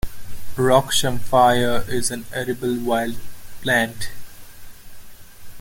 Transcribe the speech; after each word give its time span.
Rock 0.57 0.93
samphire 0.93 1.85
is 1.87 2.09
an 2.09 2.25
edible 2.33 2.75
wild 2.75 3.17
plant. 3.61 4.09